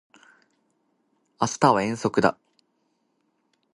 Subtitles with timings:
[1.39, 2.35] 明日は遠足だ